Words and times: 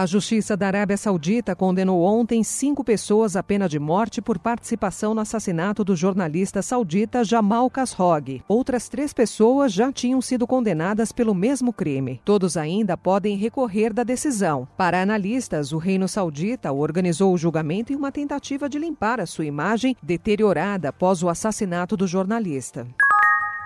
A 0.00 0.06
Justiça 0.06 0.56
da 0.56 0.66
Arábia 0.66 0.96
Saudita 0.96 1.54
condenou 1.54 2.00
ontem 2.02 2.42
cinco 2.42 2.82
pessoas 2.82 3.36
à 3.36 3.42
pena 3.42 3.68
de 3.68 3.78
morte 3.78 4.22
por 4.22 4.38
participação 4.38 5.12
no 5.12 5.20
assassinato 5.20 5.84
do 5.84 5.94
jornalista 5.94 6.62
saudita 6.62 7.22
Jamal 7.22 7.68
Khashoggi. 7.68 8.42
Outras 8.48 8.88
três 8.88 9.12
pessoas 9.12 9.74
já 9.74 9.92
tinham 9.92 10.22
sido 10.22 10.46
condenadas 10.46 11.12
pelo 11.12 11.34
mesmo 11.34 11.70
crime. 11.70 12.18
Todos 12.24 12.56
ainda 12.56 12.96
podem 12.96 13.36
recorrer 13.36 13.92
da 13.92 14.02
decisão. 14.02 14.66
Para 14.74 15.02
analistas, 15.02 15.70
o 15.70 15.76
reino 15.76 16.08
saudita 16.08 16.72
organizou 16.72 17.34
o 17.34 17.36
julgamento 17.36 17.92
em 17.92 17.96
uma 17.96 18.10
tentativa 18.10 18.70
de 18.70 18.78
limpar 18.78 19.20
a 19.20 19.26
sua 19.26 19.44
imagem 19.44 19.94
deteriorada 20.02 20.88
após 20.88 21.22
o 21.22 21.28
assassinato 21.28 21.94
do 21.94 22.06
jornalista. 22.06 22.86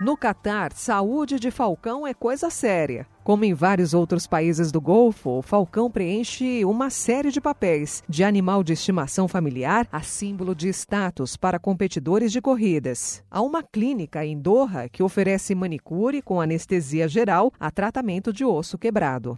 No 0.00 0.16
Catar, 0.16 0.72
saúde 0.74 1.40
de 1.40 1.50
falcão 1.50 2.06
é 2.06 2.14
coisa 2.14 2.50
séria. 2.50 3.04
Como 3.24 3.44
em 3.44 3.52
vários 3.52 3.94
outros 3.94 4.28
países 4.28 4.70
do 4.70 4.80
Golfo, 4.80 5.38
o 5.38 5.42
falcão 5.42 5.90
preenche 5.90 6.64
uma 6.64 6.88
série 6.88 7.32
de 7.32 7.40
papéis, 7.40 8.00
de 8.08 8.22
animal 8.22 8.62
de 8.62 8.74
estimação 8.74 9.26
familiar 9.26 9.88
a 9.90 10.00
símbolo 10.00 10.54
de 10.54 10.68
status 10.68 11.36
para 11.36 11.58
competidores 11.58 12.30
de 12.30 12.40
corridas. 12.40 13.24
Há 13.28 13.42
uma 13.42 13.60
clínica 13.60 14.24
em 14.24 14.38
Doha 14.38 14.88
que 14.88 15.02
oferece 15.02 15.52
manicure 15.52 16.22
com 16.22 16.40
anestesia 16.40 17.08
geral 17.08 17.52
a 17.58 17.68
tratamento 17.68 18.32
de 18.32 18.44
osso 18.44 18.78
quebrado. 18.78 19.36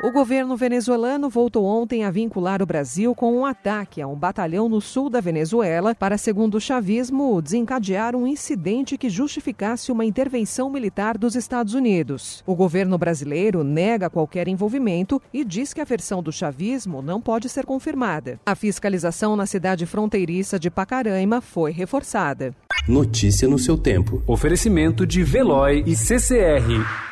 O 0.00 0.12
governo 0.12 0.56
venezuelano 0.56 1.28
voltou 1.28 1.64
ontem 1.64 2.04
a 2.04 2.10
vincular 2.10 2.62
o 2.62 2.66
Brasil 2.66 3.16
com 3.16 3.36
um 3.36 3.44
ataque 3.44 4.00
a 4.00 4.06
um 4.06 4.14
batalhão 4.14 4.68
no 4.68 4.80
sul 4.80 5.10
da 5.10 5.20
Venezuela 5.20 5.92
para, 5.92 6.16
segundo 6.16 6.54
o 6.54 6.60
chavismo, 6.60 7.42
desencadear 7.42 8.14
um 8.14 8.24
incidente 8.24 8.96
que 8.96 9.10
justificasse 9.10 9.90
uma 9.90 10.04
intervenção 10.04 10.70
militar 10.70 11.18
dos 11.18 11.34
Estados 11.34 11.74
Unidos. 11.74 12.44
O 12.46 12.54
governo 12.54 12.96
brasileiro 12.96 13.64
nega 13.64 14.08
qualquer 14.08 14.46
envolvimento 14.46 15.20
e 15.34 15.44
diz 15.44 15.74
que 15.74 15.80
a 15.80 15.84
versão 15.84 16.22
do 16.22 16.30
chavismo 16.30 17.02
não 17.02 17.20
pode 17.20 17.48
ser 17.48 17.66
confirmada. 17.66 18.38
A 18.46 18.54
fiscalização 18.54 19.34
na 19.34 19.46
cidade 19.46 19.84
fronteiriça 19.84 20.60
de 20.60 20.70
Pacaraima 20.70 21.40
foi 21.40 21.72
reforçada. 21.72 22.54
Notícia 22.86 23.48
no 23.48 23.58
seu 23.58 23.76
tempo. 23.76 24.22
Oferecimento 24.28 25.04
de 25.04 25.24
Veloy 25.24 25.82
e 25.84 25.96
CCR. 25.96 27.07